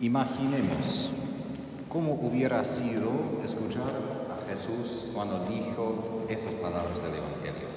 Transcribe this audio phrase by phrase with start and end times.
[0.00, 1.10] Imaginemos
[1.90, 3.10] cómo hubiera sido
[3.44, 7.68] escuchar a Jesús cuando dijo esas palabras del Evangelio.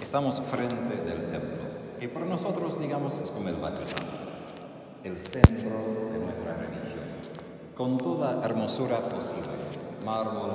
[0.00, 1.64] Estamos frente del templo,
[1.98, 4.12] que para nosotros, digamos, es como el Vaticano,
[5.02, 5.76] el centro
[6.12, 7.02] de nuestra religión,
[7.76, 9.50] con toda hermosura posible,
[10.06, 10.52] mármol,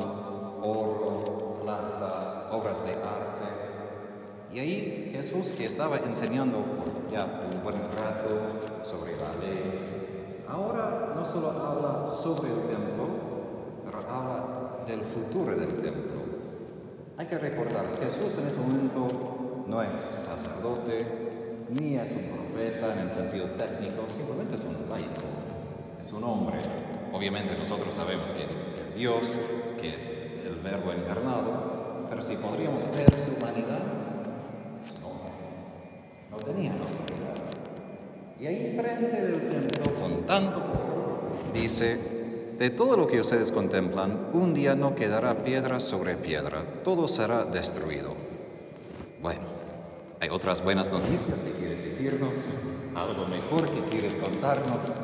[0.63, 4.53] oro, plata, obras de arte.
[4.53, 6.61] Y ahí Jesús, que estaba enseñando
[7.11, 10.04] ya un buen rato sobre la ley,
[10.49, 13.07] ahora no solo habla sobre el templo,
[13.85, 16.21] pero habla del futuro del templo.
[17.17, 19.07] Hay que recordar, Jesús en ese momento
[19.67, 21.05] no es sacerdote,
[21.69, 25.27] ni es un profeta en el sentido técnico, simplemente es un laico,
[25.99, 26.57] es un hombre.
[27.13, 29.39] Obviamente nosotros sabemos que es Dios,
[29.79, 30.09] que es
[30.45, 33.79] el verbo encarnado, pero si podríamos ver su humanidad,
[35.01, 37.24] no, no tenía autoridad.
[38.39, 40.61] Y ahí frente del templo, con tanto
[41.53, 41.97] dice,
[42.59, 47.45] de todo lo que ustedes contemplan, un día no quedará piedra sobre piedra, todo será
[47.45, 48.15] destruido.
[49.21, 49.41] Bueno,
[50.19, 52.47] hay otras buenas noticias que quieres decirnos,
[52.93, 55.01] algo mejor que quieres contarnos.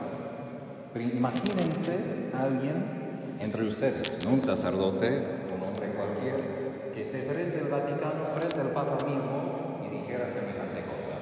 [0.94, 1.98] Pero imagínense
[2.34, 5.08] a alguien entre ustedes, no un sacerdote,
[5.56, 10.84] un hombre cualquiera, que esté frente al Vaticano, frente al Papa mismo y dijera semejante
[10.84, 11.21] cosa.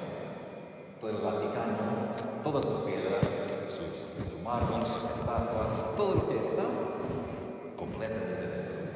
[1.00, 2.12] Todo el Vaticano,
[2.44, 3.24] todas sus piedras,
[3.68, 6.64] sus, su mármol, sus estatuas, todo lo que está,
[7.74, 8.90] completamente destruido.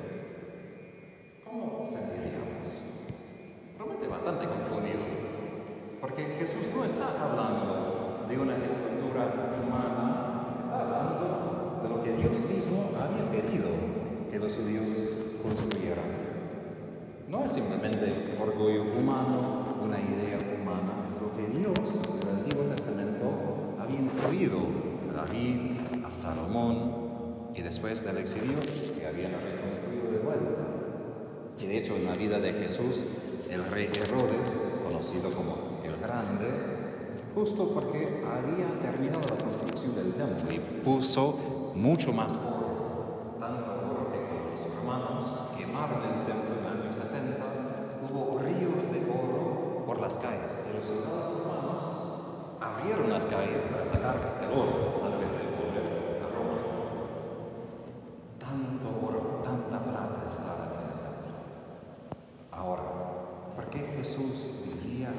[1.46, 2.82] ¿Cómo sentiríamos?
[3.78, 5.00] Realmente bastante confundido,
[6.02, 12.38] porque Jesús no está hablando de una estructura humana, está hablando de lo que Dios
[12.40, 13.68] mismo había pedido
[14.30, 14.90] que los judíos
[15.42, 16.04] construyeran.
[17.28, 20.43] No es simplemente orgullo humano, una idea
[21.08, 21.74] es lo que Dios
[22.22, 23.24] en el Antiguo Testamento
[23.80, 24.58] había instruido
[25.10, 27.04] a David, a Salomón,
[27.54, 30.64] y después del exilio se habían reconstruido de vuelta.
[31.60, 33.06] Y de hecho en la vida de Jesús,
[33.48, 36.74] el rey Herodes, conocido como el Grande,
[37.34, 44.10] justo porque había terminado la construcción del templo y puso mucho más oro, tanto oro
[44.10, 47.44] que con los romanos quemaron el templo en el año 70,
[48.10, 51.84] hubo ríos de oro por las calles y los soldados romanos
[52.60, 53.26] abrieron las
[54.04, 55.86] calles para sacar el oro antes de volver
[56.22, 56.58] a Roma.
[58.38, 61.34] Tanto oro, tanta plata estaba en ese templo.
[62.50, 62.82] Ahora,
[63.56, 65.10] ¿por qué Jesús diría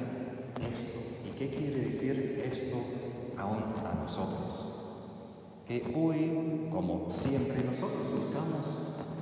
[0.62, 1.00] esto?
[1.26, 2.76] ¿Y qué quiere decir esto
[3.38, 4.72] aún a nosotros?
[5.68, 8.78] Que hoy, como siempre, nosotros buscamos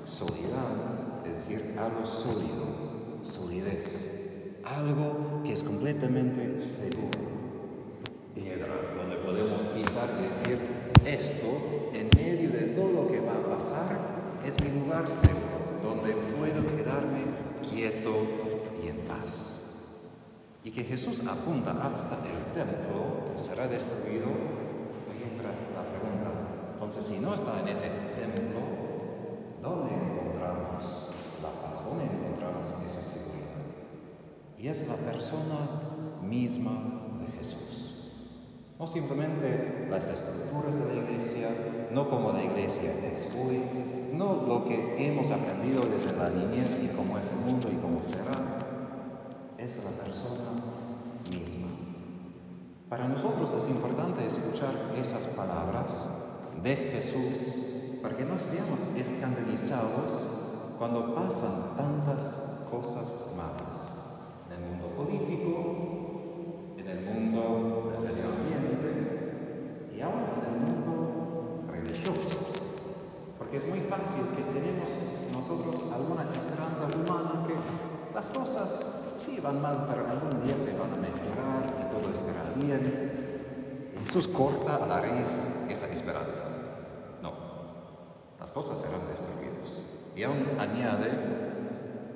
[0.05, 2.65] solidad, es decir, algo sólido,
[3.23, 7.32] solidez, algo que es completamente seguro.
[8.33, 10.57] Piedra donde podemos pisar y decir,
[11.05, 13.95] esto, en medio de todo lo que va a pasar,
[14.43, 17.25] es mi lugar seguro, donde puedo quedarme
[17.69, 18.11] quieto
[18.83, 19.61] y en paz.
[20.63, 24.27] Y que Jesús apunta hasta el templo que será destruido,
[25.11, 26.31] ahí entra la pregunta,
[26.73, 28.61] entonces si no está en ese templo,
[29.61, 31.11] ¿dónde encontramos
[31.43, 31.83] la paz?
[31.85, 33.61] ¿Dónde encontramos esa seguridad?
[34.57, 35.57] Y es la persona
[36.23, 37.02] misma.
[38.79, 41.49] No simplemente las estructuras de la iglesia,
[41.91, 43.61] no como la iglesia es hoy,
[44.13, 47.99] no lo que hemos aprendido desde la niñez y cómo es el mundo y cómo
[48.01, 48.33] será,
[49.57, 50.51] es la persona
[51.29, 51.67] misma.
[52.89, 56.09] Para nosotros es importante escuchar esas palabras
[56.61, 57.55] de Jesús
[58.01, 60.27] para que no seamos escandalizados
[60.77, 62.35] cuando pasan tantas
[62.69, 63.93] cosas malas
[64.47, 65.92] en el mundo político,
[73.57, 74.89] es muy fácil que tenemos
[75.31, 77.53] nosotros alguna esperanza humana que
[78.13, 82.53] las cosas sí van mal, pero algún día se van a mejorar y todo estará
[82.59, 83.93] bien.
[84.05, 86.43] Jesús corta a la raíz esa esperanza.
[87.21, 87.31] No,
[88.39, 89.81] las cosas serán destruidas.
[90.15, 91.11] Y aún añade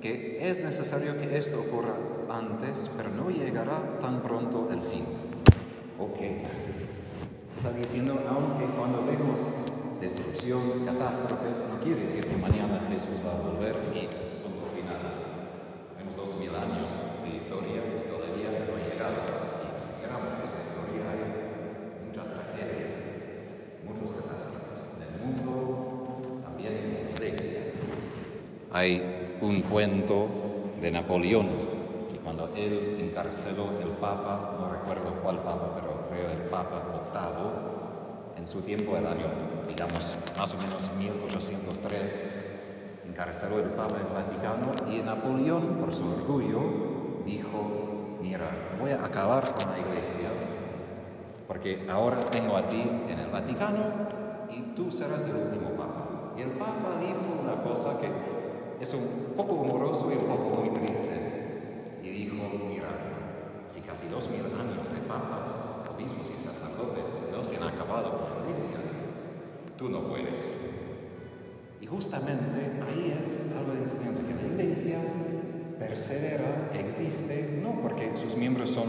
[0.02, 1.96] que es necesario que esto ocurra
[2.30, 5.06] antes, pero no llegará tan pronto el fin.
[6.00, 6.20] Ok.
[7.58, 9.40] Está diciendo, aunque cuando vemos
[10.00, 14.08] destrucción, catástrofes, no quiere decir que mañana Jesús va a volver y
[14.44, 15.02] punto final.
[15.98, 19.18] Tenemos dos mil años de historia y todavía no ha llegado.
[19.66, 21.22] Y si miramos esa historia, hay
[22.06, 22.88] mucha tragedia,
[23.86, 27.60] muchas catástrofes en el mundo, también en la iglesia.
[28.72, 30.28] Hay un cuento
[30.80, 31.48] de Napoleón,
[32.12, 37.87] que cuando él encarceló el Papa, no recuerdo cuál Papa, pero creo el Papa octavo,
[38.38, 39.26] en su tiempo, el año,
[39.68, 42.02] digamos, más o menos 1803,
[43.08, 49.04] encarceló el Papa en el Vaticano y Napoleón, por su orgullo, dijo, mira, voy a
[49.04, 50.30] acabar con la iglesia,
[51.48, 53.84] porque ahora tengo a ti en el Vaticano
[54.52, 56.34] y tú serás el último Papa.
[56.38, 58.10] Y el Papa dijo una cosa que
[58.80, 62.00] es un poco humoroso y un poco muy triste.
[62.04, 62.36] Y dijo,
[62.70, 62.90] mira,
[63.78, 68.32] si casi dos mil años de papas, obispos y sacerdotes no se han acabado con
[68.32, 68.78] la iglesia,
[69.78, 70.52] tú no puedes.
[71.80, 74.98] Y justamente ahí es algo de enseñanza, que la iglesia
[75.78, 78.88] persevera, existe, no porque sus miembros son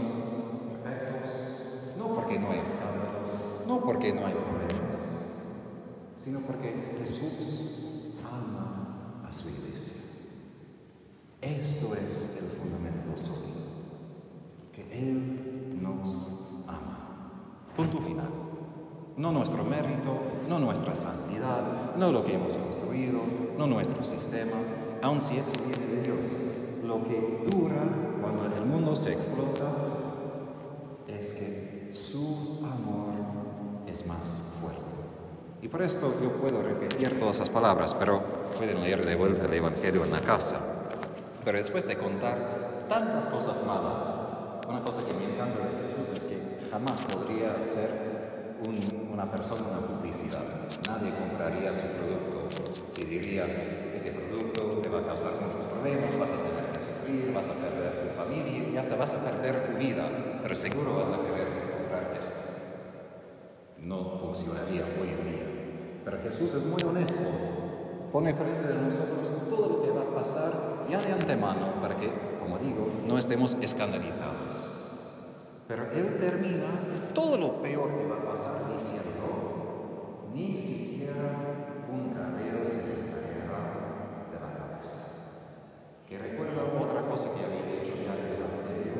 [0.83, 3.29] perfectos, no porque no hay escándalos,
[3.67, 5.17] no porque no hay problemas,
[6.15, 9.97] sino porque Jesús ama a su iglesia.
[11.41, 13.58] Esto es el fundamento sólido,
[19.19, 20.17] No nuestro mérito,
[20.47, 23.19] no nuestra santidad, no lo que hemos construido,
[23.57, 24.55] no nuestro sistema,
[25.01, 26.25] aun si eso viene de Dios.
[26.85, 27.83] Lo que dura
[28.21, 29.65] cuando el mundo se explota
[31.05, 33.11] es que su amor
[33.87, 34.79] es más fuerte.
[35.61, 38.23] Y por esto yo puedo repetir todas esas palabras, pero
[38.57, 40.61] pueden leer de vuelta el Evangelio en la casa.
[41.43, 44.01] Pero después de contar tantas cosas malas,
[44.65, 48.09] una cosa que me encanta de Jesús es que jamás podría ser
[49.19, 50.45] una persona una publicidad.
[50.87, 52.47] Nadie compraría su producto
[52.93, 53.43] si diría,
[53.93, 57.53] ese producto te va a causar muchos problemas, vas a tener que sufrir, vas a
[57.53, 60.09] perder tu familia y hasta vas a perder tu vida,
[60.41, 62.33] pero seguro vas a querer comprar esto.
[63.79, 65.47] No funcionaría hoy en día.
[66.05, 67.19] Pero Jesús es muy honesto.
[68.13, 72.09] Pone frente de nosotros todo lo que va a pasar ya de antemano para que,
[72.39, 74.79] como digo, no estemos escandalizados.
[75.67, 76.67] Pero Él termina
[77.19, 81.35] todo lo peor que va a pasar diciendo, ni siquiera
[81.91, 84.99] un cabello se les caerá de la cabeza.
[86.07, 88.95] Que recuerda otra cosa que había dicho ya en el Evangelio,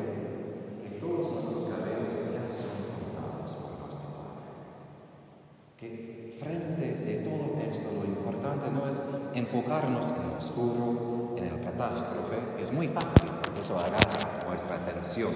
[0.82, 4.52] que todos nuestros cabellos ya son contados por nuestro Padre.
[5.78, 9.00] Que frente de todo esto lo importante no es
[9.32, 13.96] enfocarnos en lo oscuro, en el catástrofe, es muy fácil, eso agarra
[14.46, 15.32] nuestra atención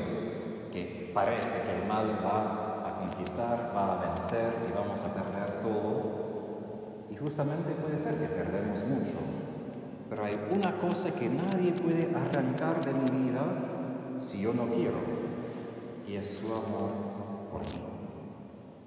[0.70, 2.63] que parece que el mal va
[3.04, 6.24] conquistar, va a vencer y vamos a perder todo.
[7.10, 9.18] Y justamente puede ser que perdemos mucho.
[10.08, 13.42] Pero hay una cosa que nadie puede arrancar de mi vida
[14.18, 14.98] si yo no quiero.
[16.06, 16.90] Y es su amor
[17.50, 17.82] por mí.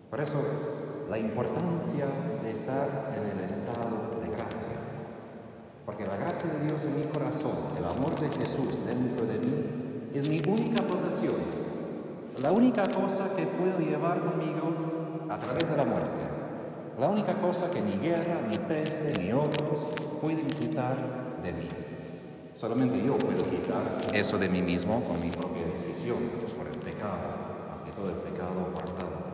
[0.09, 0.41] Por eso,
[1.09, 2.05] la importancia
[2.43, 4.77] de estar en el estado de gracia.
[5.85, 10.09] Porque la gracia de Dios en mi corazón, el amor de Jesús dentro de mí,
[10.13, 11.56] es mi única posesión
[12.41, 16.21] la única cosa que puedo llevar conmigo a través de la muerte.
[16.99, 19.87] La única cosa que ni guerra, ni peste, ni otros
[20.21, 20.95] pueden quitar
[21.43, 21.67] de mí.
[22.55, 26.17] Solamente yo puedo quitar eso de mí mismo con mi propia decisión,
[26.57, 29.27] por el pecado, más que todo el pecado guardado.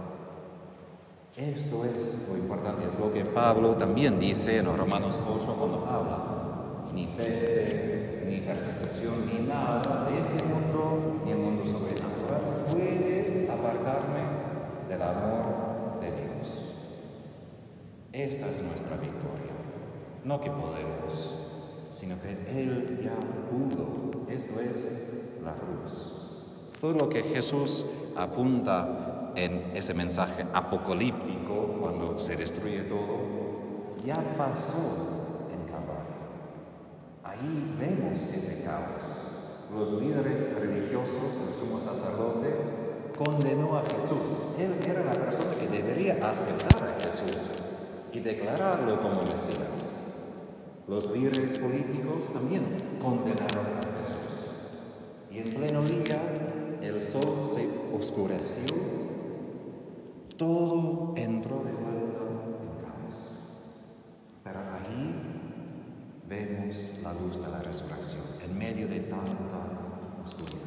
[1.35, 5.85] Esto es lo importante, es lo que Pablo también dice en los Romanos 8 cuando
[5.85, 6.19] habla.
[6.93, 12.02] Ni peste, ni persecución, ni nada de este mundo, ni el mundo sobrenatural
[12.71, 14.21] puede apartarme
[14.87, 16.75] del amor de Dios.
[18.11, 19.53] Esta es nuestra victoria.
[20.23, 21.35] No que podemos,
[21.91, 23.15] sino que Él ya
[23.49, 24.27] pudo.
[24.29, 24.87] Esto es
[25.43, 26.11] la cruz.
[26.79, 27.85] Todo lo que Jesús
[28.15, 36.13] apunta en ese mensaje apocalíptico, cuando se destruye todo, ya pasó en Calvario.
[37.23, 39.22] Ahí vemos ese caos
[39.75, 42.53] los líderes religiosos, el sumo sacerdote,
[43.17, 44.41] condenó a Jesús.
[44.57, 47.51] Él era la persona que debería aceptar a Jesús
[48.11, 49.95] y declararlo como Mesías.
[50.87, 54.43] Los líderes políticos también condenaron a Jesús.
[55.31, 56.21] Y en pleno día
[56.81, 58.75] el sol se oscureció,
[60.37, 61.75] todo entró en
[62.83, 63.31] caos.
[64.43, 65.33] Pero ahí
[66.73, 69.33] vemos la luz de la resurrección en medio de tanta
[70.25, 70.59] oscuridad.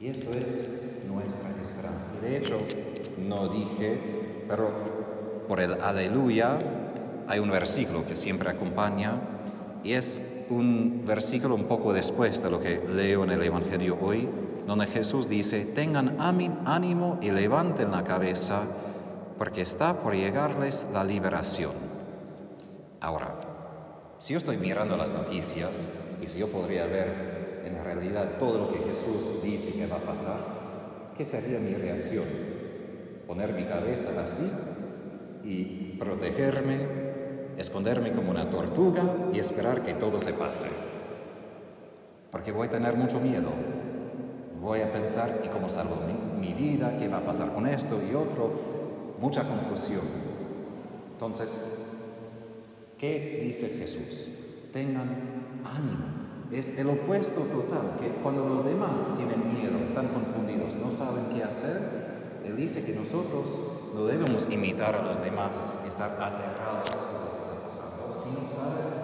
[0.00, 0.68] Y esto es
[1.06, 2.08] nuestra esperanza.
[2.18, 2.58] Y de hecho,
[3.18, 6.58] no dije, pero por el aleluya
[7.26, 9.20] hay un versículo que siempre acompaña
[9.82, 14.28] y es un versículo un poco después de lo que leo en el Evangelio hoy,
[14.66, 18.62] donde Jesús dice, tengan ánimo y levanten la cabeza
[19.38, 21.72] porque está por llegarles la liberación.
[23.00, 23.34] Ahora,
[24.18, 25.86] si yo estoy mirando las noticias
[26.22, 30.00] y si yo podría ver en realidad todo lo que Jesús dice que va a
[30.00, 30.36] pasar,
[31.16, 32.24] ¿qué sería mi reacción?
[33.26, 34.50] ¿Poner mi cabeza así
[35.44, 36.78] y protegerme,
[37.56, 39.02] esconderme como una tortuga
[39.32, 40.66] y esperar que todo se pase.
[42.30, 43.50] Porque voy a tener mucho miedo.
[44.60, 46.96] Voy a pensar, ¿y cómo salvo mi, mi vida?
[46.98, 48.50] ¿Qué va a pasar con esto y otro?
[49.20, 50.02] Mucha confusión.
[51.12, 51.56] Entonces,
[52.98, 54.28] ¿qué dice Jesús?
[54.72, 56.24] Tengan ánimo.
[56.52, 61.42] Es el opuesto total, que cuando los demás tienen miedo, están confundidos, no saben qué
[61.42, 63.58] hacer, Él dice que nosotros
[63.94, 68.94] no debemos imitar a los demás estar aterrados por lo que está pasando, sino saber,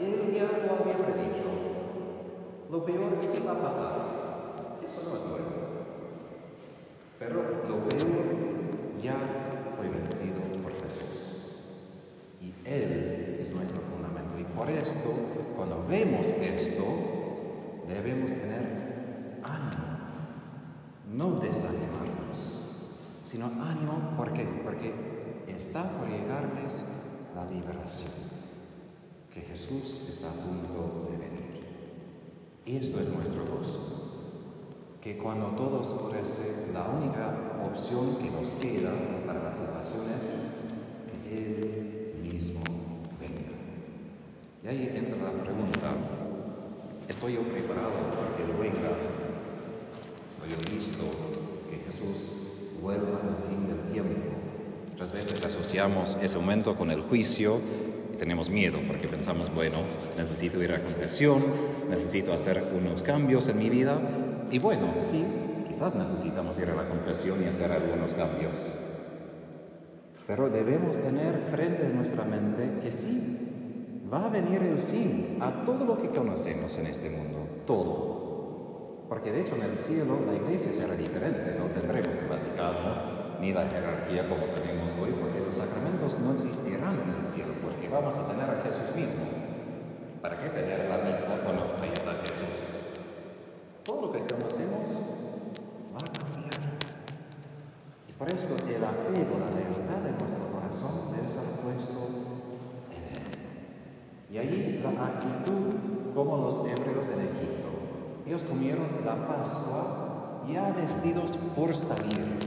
[0.00, 1.58] Él ya lo había predicho.
[2.70, 3.92] Lo peor sí va a pasar.
[4.86, 5.58] Eso no es nuevo.
[7.18, 8.28] Pero lo peor
[9.00, 9.16] ya
[9.76, 11.48] fue vencido por Jesús.
[12.42, 14.38] Y Él es nuestro fundamento.
[14.38, 15.14] Y por esto,
[15.56, 16.82] cuando vemos esto,
[17.86, 19.84] debemos tener ánimo,
[21.12, 22.74] no desanimarnos,
[23.22, 24.44] sino ánimo, ¿por qué?
[24.64, 24.92] Porque
[25.46, 26.84] está por llegarles
[27.36, 28.10] la liberación,
[29.32, 31.64] que Jesús está a punto de venir.
[32.66, 34.08] Y esto es nuestro gozo
[35.00, 38.90] que cuando todo oscurece, la única opción que nos queda
[39.24, 42.87] para la salvación es que Él mismo.
[44.62, 45.92] Y ahí entra la pregunta,
[47.08, 48.90] ¿estoy yo preparado para que Él venga?
[50.28, 51.04] ¿Estoy yo listo
[51.70, 52.32] que Jesús
[52.82, 54.20] vuelva al fin del tiempo?
[54.90, 57.60] Muchas veces asociamos ese momento con el juicio
[58.12, 59.76] y tenemos miedo porque pensamos, bueno,
[60.16, 61.40] necesito ir a confesión,
[61.88, 64.00] necesito hacer unos cambios en mi vida,
[64.50, 65.24] y bueno, sí,
[65.68, 68.74] quizás necesitamos ir a la confesión y hacer algunos cambios.
[70.26, 73.47] Pero debemos tener frente a nuestra mente que sí,
[74.12, 79.06] va a venir el fin a todo lo que conocemos en este mundo, todo.
[79.08, 83.52] Porque de hecho en el cielo la iglesia será diferente, no tendremos el Vaticano ni
[83.52, 88.16] la jerarquía como tenemos hoy, porque los sacramentos no existirán en el cielo, porque vamos
[88.16, 89.24] a tener a Jesús mismo.
[90.20, 92.66] ¿Para qué tener la misa cuando ahí está Jesús?
[93.84, 94.90] Todo lo que conocemos
[95.94, 96.50] va a cambiar.
[98.08, 102.00] Y por esto el apego, la lealtad de nuestro corazón debe estar puesto
[102.90, 103.22] en Él.
[104.30, 105.74] Y ahí la actitud
[106.14, 107.68] como los hebreos en Egipto.
[108.26, 112.38] Ellos comieron la Pascua ya vestidos por salir,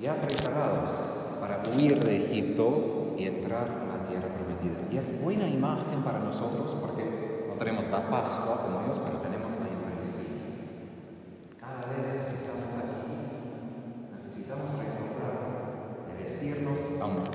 [0.00, 0.90] ya preparados
[1.40, 4.92] para huir de Egipto y entrar a la tierra prometida.
[4.92, 9.52] Y es buena imagen para nosotros porque no tenemos la Pascua como ellos, pero tenemos
[9.52, 9.72] la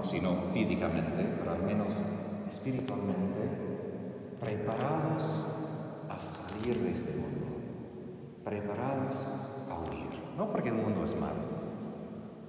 [0.08, 2.02] sino físicamente, pero al menos
[2.48, 3.50] espiritualmente,
[4.40, 5.46] preparados
[6.10, 7.48] a salir de este mundo,
[8.44, 9.28] preparados
[9.70, 10.08] a huir.
[10.38, 11.58] No porque el mundo es malo,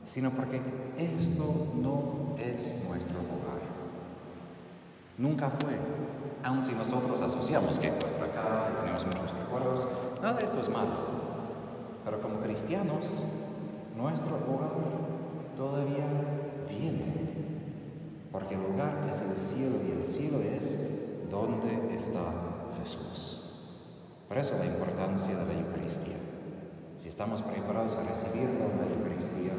[0.05, 0.61] sino porque
[0.99, 3.59] esto no es nuestro hogar.
[5.17, 5.77] Nunca fue,
[6.45, 9.89] aun si nosotros asociamos que nuestra casa tenemos muchos recuerdos,
[10.23, 11.19] nada de eso es malo.
[12.05, 13.25] Pero como cristianos,
[13.97, 14.71] nuestro hogar
[15.57, 16.07] todavía
[16.69, 17.28] viene
[18.33, 20.79] porque el lugar es el cielo y el cielo es
[21.31, 22.21] donde está
[22.79, 23.43] Jesús.
[24.29, 26.17] Por eso la importancia de la Eucaristía.
[26.97, 29.53] Si estamos preparados a recibirlo en la Eucaristía,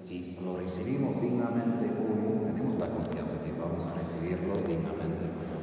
[0.00, 1.88] si lo recibimos dignamente
[2.44, 5.54] tenemos la confianza que vamos a recibirlo dignamente cuando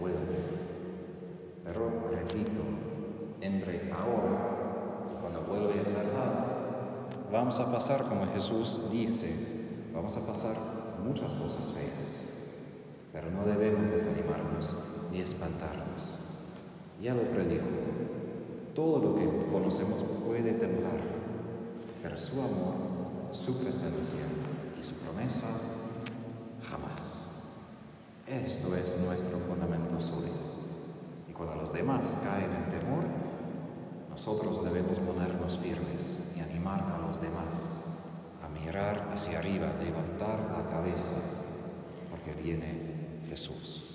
[0.00, 0.18] vuelve.
[1.64, 2.62] Pero repito,
[3.40, 6.46] entre ahora y cuando vuelve en verdad,
[7.30, 9.32] vamos a pasar como Jesús dice,
[9.94, 10.73] vamos a pasar
[11.04, 12.22] muchas cosas feas,
[13.12, 14.76] pero no debemos desanimarnos
[15.12, 16.16] ni espantarnos.
[17.00, 17.66] Ya lo predijo,
[18.74, 20.98] todo lo que conocemos puede temblar,
[22.02, 22.74] pero su amor,
[23.32, 24.20] su presencia
[24.78, 25.46] y su promesa
[26.68, 27.30] jamás.
[28.26, 30.54] Esto es nuestro fundamento sólido.
[31.28, 33.04] Y cuando los demás caen en temor,
[34.08, 37.74] nosotros debemos ponernos firmes y animar a los demás
[38.64, 41.16] mirar hacia arriba, levantar la cabeza,
[42.10, 43.93] porque viene Jesús.